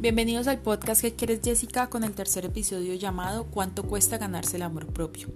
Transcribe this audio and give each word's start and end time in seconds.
Bienvenidos 0.00 0.46
al 0.46 0.60
podcast 0.60 1.02
que 1.02 1.14
quieres 1.14 1.40
Jessica 1.44 1.90
con 1.90 2.04
el 2.04 2.14
tercer 2.14 2.46
episodio 2.46 2.94
llamado 2.94 3.44
¿Cuánto 3.44 3.82
cuesta 3.82 4.16
ganarse 4.16 4.56
el 4.56 4.62
amor 4.62 4.86
propio? 4.86 5.28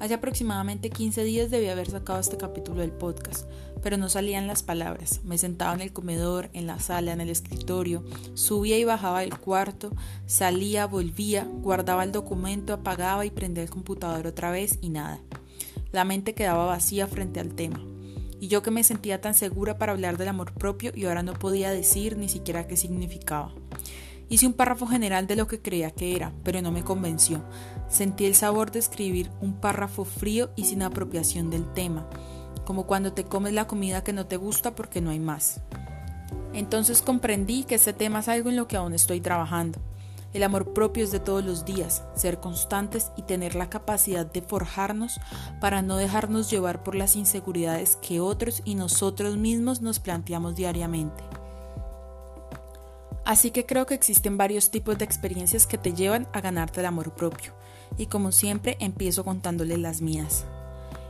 Hace 0.00 0.14
aproximadamente 0.14 0.88
15 0.88 1.24
días 1.24 1.50
debí 1.50 1.68
haber 1.68 1.90
sacado 1.90 2.18
este 2.18 2.38
capítulo 2.38 2.80
del 2.80 2.90
podcast, 2.90 3.46
pero 3.82 3.98
no 3.98 4.08
salían 4.08 4.46
las 4.46 4.62
palabras. 4.62 5.20
Me 5.24 5.36
sentaba 5.36 5.74
en 5.74 5.82
el 5.82 5.92
comedor, 5.92 6.48
en 6.54 6.66
la 6.66 6.80
sala, 6.80 7.12
en 7.12 7.20
el 7.20 7.28
escritorio, 7.28 8.02
subía 8.32 8.78
y 8.78 8.84
bajaba 8.84 9.20
del 9.20 9.38
cuarto, 9.38 9.90
salía, 10.24 10.86
volvía, 10.86 11.44
guardaba 11.44 12.02
el 12.02 12.10
documento, 12.10 12.72
apagaba 12.72 13.26
y 13.26 13.30
prendía 13.30 13.62
el 13.62 13.68
computador 13.68 14.26
otra 14.26 14.50
vez 14.50 14.78
y 14.80 14.88
nada. 14.88 15.20
La 15.92 16.04
mente 16.04 16.32
quedaba 16.32 16.64
vacía 16.64 17.06
frente 17.08 17.40
al 17.40 17.54
tema. 17.54 17.78
Y 18.40 18.48
yo 18.48 18.62
que 18.62 18.70
me 18.70 18.84
sentía 18.84 19.20
tan 19.20 19.34
segura 19.34 19.78
para 19.78 19.92
hablar 19.92 20.16
del 20.16 20.28
amor 20.28 20.52
propio 20.54 20.92
y 20.94 21.04
ahora 21.06 21.22
no 21.22 21.34
podía 21.34 21.72
decir 21.72 22.16
ni 22.16 22.28
siquiera 22.28 22.66
qué 22.68 22.76
significaba. 22.76 23.52
Hice 24.30 24.46
un 24.46 24.52
párrafo 24.52 24.86
general 24.86 25.26
de 25.26 25.36
lo 25.36 25.46
que 25.46 25.62
creía 25.62 25.90
que 25.90 26.14
era, 26.14 26.32
pero 26.44 26.60
no 26.60 26.70
me 26.70 26.84
convenció. 26.84 27.42
Sentí 27.88 28.26
el 28.26 28.34
sabor 28.34 28.70
de 28.70 28.78
escribir 28.78 29.30
un 29.40 29.54
párrafo 29.54 30.04
frío 30.04 30.50
y 30.54 30.64
sin 30.64 30.82
apropiación 30.82 31.48
del 31.48 31.72
tema, 31.72 32.06
como 32.66 32.86
cuando 32.86 33.14
te 33.14 33.24
comes 33.24 33.54
la 33.54 33.66
comida 33.66 34.04
que 34.04 34.12
no 34.12 34.26
te 34.26 34.36
gusta 34.36 34.74
porque 34.74 35.00
no 35.00 35.10
hay 35.10 35.18
más. 35.18 35.62
Entonces 36.52 37.00
comprendí 37.00 37.64
que 37.64 37.76
este 37.76 37.94
tema 37.94 38.18
es 38.18 38.28
algo 38.28 38.50
en 38.50 38.56
lo 38.56 38.68
que 38.68 38.76
aún 38.76 38.92
estoy 38.92 39.20
trabajando. 39.20 39.80
El 40.34 40.42
amor 40.42 40.74
propio 40.74 41.04
es 41.04 41.10
de 41.10 41.20
todos 41.20 41.42
los 41.42 41.64
días, 41.64 42.02
ser 42.14 42.38
constantes 42.38 43.10
y 43.16 43.22
tener 43.22 43.54
la 43.54 43.70
capacidad 43.70 44.26
de 44.26 44.42
forjarnos 44.42 45.18
para 45.58 45.80
no 45.80 45.96
dejarnos 45.96 46.50
llevar 46.50 46.82
por 46.82 46.94
las 46.94 47.16
inseguridades 47.16 47.96
que 47.96 48.20
otros 48.20 48.60
y 48.66 48.74
nosotros 48.74 49.38
mismos 49.38 49.80
nos 49.80 50.00
planteamos 50.00 50.54
diariamente. 50.54 51.24
Así 53.28 53.50
que 53.50 53.66
creo 53.66 53.84
que 53.84 53.92
existen 53.92 54.38
varios 54.38 54.70
tipos 54.70 54.96
de 54.96 55.04
experiencias 55.04 55.66
que 55.66 55.76
te 55.76 55.92
llevan 55.92 56.26
a 56.32 56.40
ganarte 56.40 56.80
el 56.80 56.86
amor 56.86 57.14
propio. 57.14 57.52
Y 57.98 58.06
como 58.06 58.32
siempre, 58.32 58.78
empiezo 58.80 59.22
contándoles 59.22 59.78
las 59.78 60.00
mías. 60.00 60.46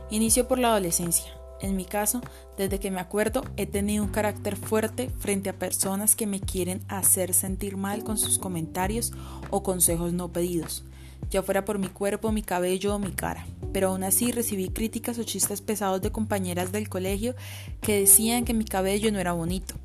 Inicio 0.09 0.45
por 0.45 0.59
la 0.59 0.67
adolescencia. 0.67 1.31
En 1.61 1.77
mi 1.77 1.85
caso, 1.85 2.19
desde 2.57 2.77
que 2.77 2.91
me 2.91 2.99
acuerdo, 2.99 3.45
he 3.55 3.67
tenido 3.67 4.03
un 4.03 4.11
carácter 4.11 4.57
fuerte 4.57 5.09
frente 5.19 5.49
a 5.49 5.57
personas 5.57 6.17
que 6.17 6.27
me 6.27 6.41
quieren 6.41 6.81
hacer 6.89 7.33
sentir 7.33 7.77
mal 7.77 8.03
con 8.03 8.17
sus 8.17 8.37
comentarios 8.37 9.13
o 9.49 9.63
consejos 9.63 10.11
no 10.11 10.33
pedidos, 10.33 10.83
ya 11.29 11.41
fuera 11.41 11.63
por 11.63 11.79
mi 11.79 11.87
cuerpo, 11.87 12.33
mi 12.33 12.43
cabello 12.43 12.95
o 12.95 12.99
mi 12.99 13.13
cara. 13.13 13.47
Pero 13.71 13.91
aún 13.91 14.03
así 14.03 14.33
recibí 14.33 14.67
críticas 14.67 15.19
o 15.19 15.23
chistes 15.23 15.61
pesados 15.61 16.01
de 16.01 16.11
compañeras 16.11 16.73
del 16.73 16.89
colegio 16.89 17.33
que 17.79 17.97
decían 17.97 18.43
que 18.43 18.53
mi 18.53 18.65
cabello 18.65 19.09
no 19.09 19.19
era 19.19 19.31
bonito, 19.31 19.75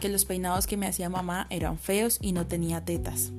que 0.00 0.08
los 0.08 0.24
peinados 0.24 0.66
que 0.66 0.76
me 0.76 0.86
hacía 0.86 1.08
mamá 1.08 1.46
eran 1.50 1.78
feos 1.78 2.18
y 2.20 2.32
no 2.32 2.46
tenía 2.46 2.84
tetas. 2.84 3.32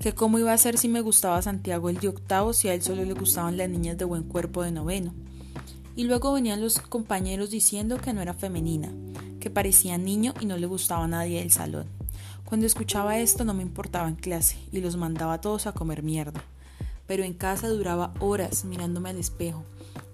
Que 0.00 0.14
cómo 0.14 0.38
iba 0.38 0.52
a 0.52 0.58
ser 0.58 0.78
si 0.78 0.88
me 0.88 1.00
gustaba 1.00 1.42
Santiago 1.42 1.88
el 1.88 1.98
de 1.98 2.08
octavo 2.08 2.52
si 2.52 2.68
a 2.68 2.74
él 2.74 2.82
solo 2.82 3.04
le 3.04 3.12
gustaban 3.12 3.56
las 3.56 3.68
niñas 3.68 3.98
de 3.98 4.04
buen 4.04 4.24
cuerpo 4.24 4.62
de 4.62 4.72
noveno. 4.72 5.14
Y 5.94 6.04
luego 6.04 6.32
venían 6.32 6.60
los 6.60 6.78
compañeros 6.80 7.50
diciendo 7.50 7.98
que 7.98 8.12
no 8.12 8.22
era 8.22 8.34
femenina, 8.34 8.92
que 9.40 9.50
parecía 9.50 9.98
niño 9.98 10.34
y 10.40 10.46
no 10.46 10.56
le 10.56 10.66
gustaba 10.66 11.04
a 11.04 11.08
nadie 11.08 11.40
del 11.40 11.52
salón. 11.52 11.86
Cuando 12.44 12.66
escuchaba 12.66 13.18
esto 13.18 13.44
no 13.44 13.54
me 13.54 13.62
importaba 13.62 14.08
en 14.08 14.16
clase 14.16 14.58
y 14.72 14.80
los 14.80 14.96
mandaba 14.96 15.34
a 15.34 15.40
todos 15.40 15.66
a 15.66 15.72
comer 15.72 16.02
mierda. 16.02 16.42
Pero 17.06 17.24
en 17.24 17.34
casa 17.34 17.68
duraba 17.68 18.12
horas 18.20 18.64
mirándome 18.64 19.10
al 19.10 19.18
espejo, 19.18 19.64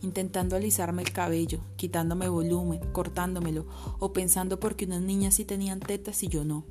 intentando 0.03 0.57
alisarme 0.57 1.03
el 1.03 1.13
cabello, 1.13 1.61
quitándome 1.77 2.29
volumen, 2.29 2.81
cortándomelo 2.93 3.67
o 3.99 4.13
pensando 4.13 4.61
por 4.61 4.77
qué 4.77 4.85
unas 4.85 5.03
niñas 5.03 5.35
sí 5.35 5.45
tenían 5.45 5.81
tetas 5.81 6.23
y 6.23 6.29
yo 6.29 6.45
no. 6.45 6.65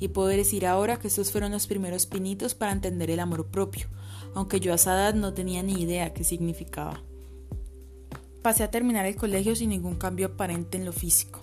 Y 0.00 0.08
puedo 0.08 0.28
decir 0.28 0.66
ahora 0.66 0.98
que 0.98 1.08
estos 1.08 1.30
fueron 1.30 1.52
los 1.52 1.66
primeros 1.66 2.06
pinitos 2.06 2.54
para 2.54 2.72
entender 2.72 3.10
el 3.10 3.20
amor 3.20 3.46
propio, 3.46 3.88
aunque 4.34 4.60
yo 4.60 4.72
a 4.72 4.76
esa 4.76 4.94
edad 4.94 5.14
no 5.14 5.34
tenía 5.34 5.62
ni 5.62 5.80
idea 5.80 6.12
qué 6.14 6.24
significaba. 6.24 7.02
Pasé 8.42 8.62
a 8.62 8.70
terminar 8.70 9.04
el 9.04 9.16
colegio 9.16 9.56
sin 9.56 9.70
ningún 9.70 9.96
cambio 9.96 10.28
aparente 10.28 10.78
en 10.78 10.84
lo 10.84 10.92
físico, 10.92 11.40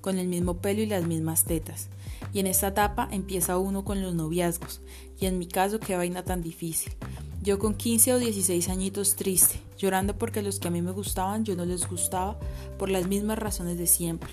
con 0.00 0.18
el 0.18 0.28
mismo 0.28 0.58
pelo 0.58 0.80
y 0.80 0.86
las 0.86 1.06
mismas 1.06 1.44
tetas. 1.44 1.88
Y 2.32 2.40
en 2.40 2.46
esta 2.46 2.68
etapa 2.68 3.08
empieza 3.12 3.58
uno 3.58 3.84
con 3.84 4.02
los 4.02 4.14
noviazgos, 4.14 4.80
y 5.20 5.26
en 5.26 5.38
mi 5.38 5.46
caso 5.46 5.78
qué 5.78 5.96
vaina 5.96 6.24
tan 6.24 6.42
difícil. 6.42 6.92
Yo 7.40 7.58
con 7.58 7.74
15 7.74 8.14
o 8.14 8.18
16 8.18 8.68
añitos 8.68 9.14
triste, 9.14 9.60
llorando 9.78 10.18
porque 10.18 10.42
los 10.42 10.58
que 10.58 10.68
a 10.68 10.70
mí 10.72 10.82
me 10.82 10.90
gustaban 10.90 11.44
yo 11.44 11.54
no 11.54 11.64
les 11.64 11.88
gustaba 11.88 12.36
por 12.78 12.90
las 12.90 13.06
mismas 13.06 13.38
razones 13.38 13.78
de 13.78 13.86
siempre. 13.86 14.30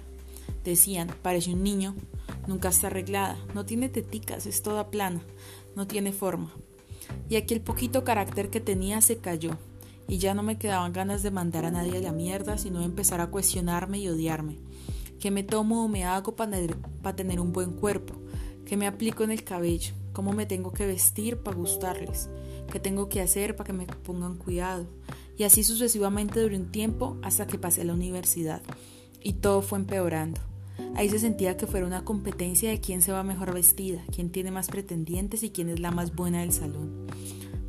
Decían, 0.63 1.09
parece 1.21 1.53
un 1.53 1.63
niño, 1.63 1.95
nunca 2.47 2.69
está 2.69 2.87
arreglada, 2.87 3.37
no 3.53 3.63
tiene 3.63 3.89
teticas, 3.89 4.47
es 4.47 4.63
toda 4.63 4.89
plana, 4.89 5.21
no 5.75 5.85
tiene 5.85 6.11
forma. 6.11 6.51
Y 7.29 7.35
aquí 7.35 7.53
el 7.53 7.61
poquito 7.61 8.03
carácter 8.03 8.49
que 8.49 8.59
tenía 8.59 8.99
se 9.01 9.17
cayó, 9.17 9.51
y 10.07 10.17
ya 10.17 10.33
no 10.33 10.41
me 10.41 10.57
quedaban 10.57 10.91
ganas 10.91 11.21
de 11.21 11.29
mandar 11.29 11.65
a 11.65 11.71
nadie 11.71 11.97
a 11.97 12.01
la 12.01 12.11
mierda, 12.11 12.57
sino 12.57 12.81
empezar 12.81 13.21
a 13.21 13.27
cuestionarme 13.27 13.99
y 13.99 14.09
odiarme. 14.09 14.57
¿Qué 15.19 15.29
me 15.29 15.43
tomo 15.43 15.85
o 15.85 15.87
me 15.87 16.05
hago 16.05 16.35
para 16.35 17.15
tener 17.15 17.39
un 17.39 17.53
buen 17.53 17.71
cuerpo? 17.71 18.15
¿Qué 18.65 18.77
me 18.77 18.87
aplico 18.87 19.23
en 19.23 19.31
el 19.31 19.43
cabello? 19.43 19.93
¿Cómo 20.15 20.31
me 20.31 20.45
tengo 20.45 20.71
que 20.71 20.87
vestir 20.87 21.39
para 21.39 21.57
gustarles? 21.57 22.29
qué 22.71 22.79
tengo 22.79 23.09
que 23.09 23.21
hacer 23.21 23.55
para 23.57 23.67
que 23.67 23.73
me 23.73 23.85
pongan 23.85 24.37
cuidado. 24.37 24.87
Y 25.37 25.43
así 25.43 25.61
sucesivamente 25.61 26.39
durante 26.39 26.63
un 26.63 26.71
tiempo 26.71 27.17
hasta 27.21 27.45
que 27.45 27.57
pasé 27.57 27.83
la 27.83 27.93
universidad. 27.93 28.61
Y 29.21 29.33
todo 29.33 29.61
fue 29.61 29.77
empeorando. 29.77 30.39
Ahí 30.95 31.09
se 31.09 31.19
sentía 31.19 31.57
que 31.57 31.67
fuera 31.67 31.85
una 31.85 32.05
competencia 32.05 32.69
de 32.69 32.79
quién 32.79 33.01
se 33.01 33.11
va 33.11 33.23
mejor 33.23 33.53
vestida, 33.53 34.05
quién 34.13 34.29
tiene 34.31 34.51
más 34.51 34.67
pretendientes 34.67 35.43
y 35.43 35.49
quién 35.49 35.67
es 35.67 35.81
la 35.81 35.91
más 35.91 36.15
buena 36.15 36.39
del 36.39 36.53
salón. 36.53 37.07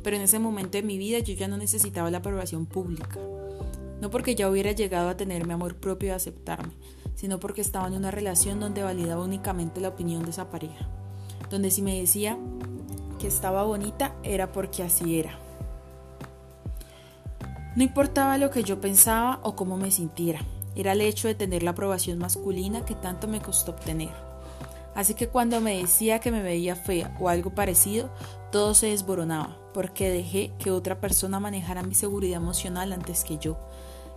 Pero 0.01 0.15
en 0.15 0.21
ese 0.21 0.39
momento 0.39 0.77
de 0.77 0.83
mi 0.83 0.97
vida 0.97 1.19
yo 1.19 1.33
ya 1.33 1.49
no 1.49 1.57
necesitaba 1.57 2.09
la 2.11 2.19
aprobación 2.19 2.65
pública. 2.65 3.19
No 3.99 4.09
porque 4.09 4.35
ya 4.35 4.49
hubiera 4.49 4.71
llegado 4.71 5.09
a 5.09 5.17
tener 5.17 5.45
mi 5.45 5.51
amor 5.51 5.75
propio 5.75 6.09
y 6.09 6.11
aceptarme, 6.11 6.71
sino 7.13 7.41
porque 7.41 7.59
estaba 7.59 7.87
en 7.87 7.95
una 7.95 8.11
relación 8.11 8.61
donde 8.61 8.83
validaba 8.83 9.23
únicamente 9.23 9.81
la 9.81 9.89
opinión 9.89 10.23
de 10.23 10.29
esa 10.29 10.49
pareja. 10.49 10.89
Donde 11.49 11.71
si 11.71 11.81
me 11.81 11.99
decía, 11.99 12.37
que 13.19 13.27
estaba 13.27 13.63
bonita 13.63 14.15
era 14.23 14.51
porque 14.51 14.83
así 14.83 15.19
era. 15.19 15.37
No 17.75 17.83
importaba 17.83 18.37
lo 18.37 18.49
que 18.49 18.63
yo 18.63 18.81
pensaba 18.81 19.39
o 19.43 19.55
cómo 19.55 19.77
me 19.77 19.91
sintiera, 19.91 20.41
era 20.75 20.93
el 20.93 21.01
hecho 21.01 21.27
de 21.27 21.35
tener 21.35 21.63
la 21.63 21.71
aprobación 21.71 22.17
masculina 22.17 22.85
que 22.85 22.95
tanto 22.95 23.27
me 23.27 23.41
costó 23.41 23.71
obtener. 23.71 24.09
Así 24.95 25.13
que 25.13 25.27
cuando 25.27 25.61
me 25.61 25.77
decía 25.77 26.19
que 26.19 26.31
me 26.31 26.41
veía 26.41 26.75
fea 26.75 27.15
o 27.19 27.29
algo 27.29 27.51
parecido, 27.51 28.09
todo 28.51 28.73
se 28.73 28.87
desboronaba, 28.87 29.55
porque 29.73 30.09
dejé 30.09 30.53
que 30.57 30.71
otra 30.71 30.99
persona 30.99 31.39
manejara 31.39 31.83
mi 31.83 31.93
seguridad 31.93 32.37
emocional 32.37 32.93
antes 32.93 33.23
que 33.23 33.37
yo. 33.37 33.57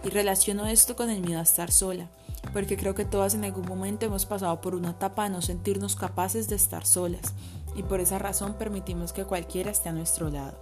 Y 0.05 0.09
relaciono 0.09 0.67
esto 0.67 0.97
con 0.97 1.11
el 1.11 1.21
miedo 1.21 1.39
a 1.39 1.43
estar 1.43 1.71
sola, 1.71 2.09
porque 2.53 2.77
creo 2.77 2.95
que 2.95 3.05
todas 3.05 3.35
en 3.35 3.45
algún 3.45 3.67
momento 3.67 4.07
hemos 4.07 4.27
pasado 4.27 4.61
por 4.61 4.75
una 4.75 4.91
etapa 4.91 5.25
de 5.25 5.31
no 5.31 5.43
sentirnos 5.43 5.97
capaces 5.97 6.49
de 6.49 6.57
estar 6.57 6.87
solas, 6.87 7.35
y 7.77 7.83
por 7.83 8.01
esa 8.01 8.19
razón 8.19 8.55
permitimos 8.55 9.13
que 9.13 9.25
cualquiera 9.25 9.71
esté 9.71 9.89
a 9.89 9.93
nuestro 9.93 10.31
lado. 10.31 10.59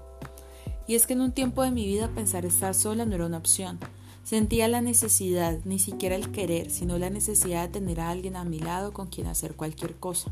Y 0.86 0.94
es 0.94 1.06
que 1.06 1.12
en 1.12 1.20
un 1.20 1.32
tiempo 1.32 1.62
de 1.62 1.70
mi 1.70 1.86
vida 1.86 2.08
pensar 2.08 2.46
estar 2.46 2.74
sola 2.74 3.04
no 3.04 3.14
era 3.14 3.26
una 3.26 3.38
opción. 3.38 3.78
Sentía 4.24 4.68
la 4.68 4.80
necesidad, 4.80 5.58
ni 5.64 5.78
siquiera 5.78 6.16
el 6.16 6.32
querer, 6.32 6.70
sino 6.70 6.98
la 6.98 7.10
necesidad 7.10 7.66
de 7.66 7.72
tener 7.80 8.00
a 8.00 8.10
alguien 8.10 8.36
a 8.36 8.44
mi 8.44 8.58
lado 8.58 8.92
con 8.92 9.06
quien 9.06 9.26
hacer 9.26 9.54
cualquier 9.54 9.96
cosa. 9.96 10.30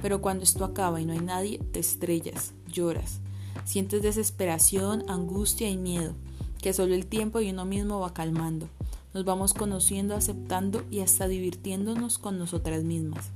Pero 0.00 0.20
cuando 0.20 0.44
esto 0.44 0.64
acaba 0.64 1.00
y 1.00 1.04
no 1.04 1.12
hay 1.12 1.20
nadie, 1.20 1.58
te 1.58 1.80
estrellas, 1.80 2.52
lloras, 2.66 3.20
sientes 3.64 4.02
desesperación, 4.02 5.04
angustia 5.08 5.68
y 5.68 5.76
miedo, 5.76 6.14
que 6.60 6.72
solo 6.72 6.94
el 6.94 7.06
tiempo 7.06 7.40
y 7.40 7.50
uno 7.50 7.64
mismo 7.64 8.00
va 8.00 8.14
calmando. 8.14 8.68
Nos 9.14 9.26
vamos 9.26 9.52
conociendo, 9.52 10.14
aceptando 10.14 10.84
y 10.90 11.00
hasta 11.00 11.28
divirtiéndonos 11.28 12.16
con 12.16 12.38
nosotras 12.38 12.82
mismas. 12.82 13.30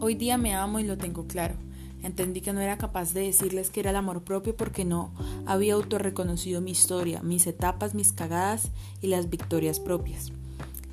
Hoy 0.00 0.14
día 0.14 0.38
me 0.38 0.54
amo 0.54 0.80
y 0.80 0.84
lo 0.84 0.96
tengo 0.96 1.26
claro. 1.26 1.56
Entendí 2.02 2.40
que 2.40 2.54
no 2.54 2.60
era 2.60 2.78
capaz 2.78 3.12
de 3.12 3.20
decirles 3.20 3.68
que 3.68 3.80
era 3.80 3.90
el 3.90 3.96
amor 3.96 4.22
propio 4.22 4.56
porque 4.56 4.86
no 4.86 5.12
había 5.44 5.74
autorreconocido 5.74 6.62
mi 6.62 6.70
historia, 6.70 7.20
mis 7.20 7.46
etapas, 7.46 7.94
mis 7.94 8.12
cagadas 8.12 8.70
y 9.02 9.08
las 9.08 9.28
victorias 9.28 9.78
propias. 9.78 10.32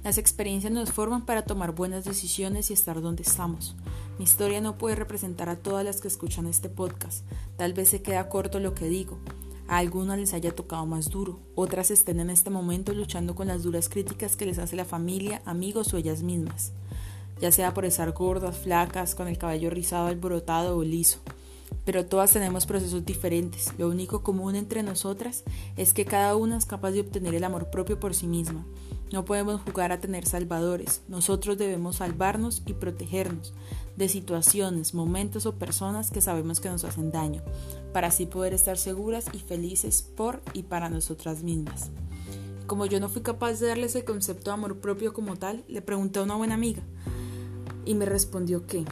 Las 0.04 0.18
experiencias 0.18 0.74
nos 0.74 0.92
forman 0.92 1.26
para 1.26 1.44
tomar 1.44 1.74
buenas 1.74 2.04
decisiones 2.04 2.70
y 2.70 2.74
estar 2.74 3.02
donde 3.02 3.24
estamos. 3.24 3.78
Mi 4.18 4.26
historia 4.26 4.60
no 4.60 4.78
puede 4.78 4.96
representar 4.96 5.48
a 5.48 5.56
todas 5.56 5.86
las 5.86 6.02
que 6.02 6.10
escuchan 6.10 6.48
este 6.48 6.68
podcast. 6.68 7.24
Tal 7.56 7.74
vez 7.74 7.88
se 7.88 8.02
queda 8.02 8.28
corto 8.28 8.60
lo 8.60 8.74
que 8.74 8.90
digo. 8.90 9.20
A 9.74 9.78
algunas 9.78 10.20
les 10.20 10.36
haya 10.36 10.54
tocado 10.54 10.86
más 10.86 11.10
duro, 11.10 11.40
otras 11.56 11.90
estén 11.90 12.20
en 12.20 12.30
este 12.30 12.52
momento 12.52 12.94
luchando 12.94 13.34
con 13.34 13.48
las 13.48 13.64
duras 13.64 13.90
críticas 13.90 14.36
que 14.36 14.46
les 14.46 14.60
hace 14.60 14.76
la 14.76 14.86
familia, 14.86 15.42
amigos 15.46 15.96
o 15.96 15.98
ellas 15.98 16.22
mismas 16.22 16.74
ya 17.42 17.52
sea 17.52 17.74
por 17.74 17.84
estar 17.84 18.12
gordas, 18.12 18.56
flacas, 18.56 19.16
con 19.16 19.28
el 19.28 19.40
cabello 19.40 19.70
rizado, 19.70 20.08
alborotado 20.08 20.78
o 20.78 20.84
liso. 20.84 21.18
Pero 21.86 22.06
todas 22.06 22.32
tenemos 22.32 22.66
procesos 22.66 23.04
diferentes. 23.04 23.74
Lo 23.78 23.90
único 23.90 24.24
común 24.24 24.56
entre 24.56 24.84
nosotras 24.84 25.44
es 25.76 25.94
que 25.94 26.06
cada 26.06 26.36
una 26.36 26.56
es 26.56 26.66
capaz 26.66 26.92
de 26.92 27.02
obtener 27.02 27.36
el 27.36 27.44
amor 27.44 27.70
propio 27.70 28.00
por 28.00 28.14
sí 28.16 28.28
misma. 28.28 28.64
No 29.14 29.26
podemos 29.26 29.62
jugar 29.62 29.92
a 29.92 30.00
tener 30.00 30.26
salvadores. 30.26 31.04
Nosotros 31.08 31.60
debemos 31.60 31.98
salvarnos 31.98 32.64
y 32.66 32.74
protegernos 32.74 33.54
de 33.96 34.10
situaciones, 34.10 34.96
momentos 34.96 35.46
o 35.46 35.60
personas 35.60 36.10
que 36.10 36.20
sabemos 36.20 36.60
que 36.60 36.70
nos 36.70 36.84
hacen 36.84 37.12
daño, 37.12 37.44
para 37.94 38.08
así 38.08 38.26
poder 38.26 38.56
estar 38.56 38.76
seguras 38.76 39.28
y 39.32 39.38
felices 39.38 40.02
por 40.02 40.42
y 40.54 40.64
para 40.64 40.90
nosotras 40.90 41.44
mismas. 41.44 41.92
Como 42.66 42.88
yo 42.88 43.00
no 43.00 43.08
fui 43.08 43.22
capaz 43.22 43.60
de 43.60 43.68
darle 43.68 43.86
ese 43.86 44.04
concepto 44.04 44.50
de 44.50 44.56
amor 44.56 44.80
propio 44.80 45.14
como 45.14 45.36
tal, 45.36 45.64
le 45.68 45.84
pregunté 45.84 46.18
a 46.18 46.24
una 46.24 46.34
buena 46.34 46.56
amiga 46.56 46.82
y 47.86 47.94
me 47.94 48.06
respondió 48.06 48.66
que 48.66 48.84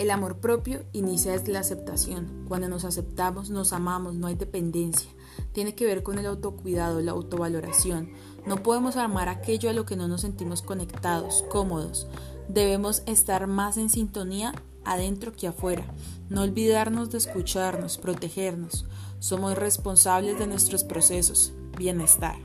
el 0.00 0.10
amor 0.10 0.38
propio 0.38 0.86
inicia 0.94 1.32
desde 1.32 1.52
la 1.52 1.60
aceptación. 1.60 2.46
Cuando 2.48 2.70
nos 2.70 2.86
aceptamos, 2.86 3.50
nos 3.50 3.74
amamos, 3.74 4.14
no 4.14 4.28
hay 4.28 4.34
dependencia. 4.34 5.10
Tiene 5.52 5.74
que 5.74 5.84
ver 5.84 6.02
con 6.02 6.18
el 6.18 6.24
autocuidado, 6.24 7.02
la 7.02 7.12
autovaloración. 7.12 8.10
No 8.46 8.62
podemos 8.62 8.96
amar 8.96 9.28
aquello 9.28 9.68
a 9.68 9.74
lo 9.74 9.84
que 9.84 9.96
no 9.96 10.08
nos 10.08 10.22
sentimos 10.22 10.62
conectados, 10.62 11.44
cómodos. 11.50 12.06
Debemos 12.48 13.02
estar 13.04 13.46
más 13.46 13.76
en 13.76 13.90
sintonía 13.90 14.54
adentro 14.86 15.34
que 15.34 15.48
afuera. 15.48 15.84
No 16.30 16.44
olvidarnos 16.44 17.10
de 17.10 17.18
escucharnos, 17.18 17.98
protegernos. 17.98 18.86
Somos 19.18 19.58
responsables 19.58 20.38
de 20.38 20.46
nuestros 20.46 20.82
procesos, 20.82 21.52
bienestar. 21.76 22.38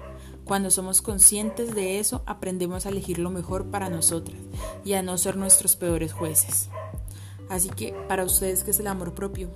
Cuando 0.43 0.69
somos 0.71 1.01
conscientes 1.01 1.73
de 1.73 1.99
eso, 1.99 2.21
aprendemos 2.25 2.85
a 2.85 2.89
elegir 2.89 3.17
lo 3.17 3.31
mejor 3.31 3.71
para 3.71 3.89
nosotras 3.89 4.37
y 4.83 4.91
a 4.91 5.01
no 5.01 5.17
ser 5.17 5.37
nuestros 5.37 5.77
peores 5.77 6.11
jueces. 6.11 6.69
Así 7.49 7.69
que, 7.69 7.93
para 8.07 8.23
ustedes, 8.23 8.63
¿qué 8.63 8.71
es 8.71 8.79
el 8.79 8.87
amor 8.87 9.13
propio? 9.13 9.49